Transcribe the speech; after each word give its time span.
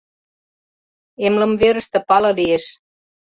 Эмлымверыште 1.25 1.97
пале 2.07 2.31
лиеш... 2.37 2.65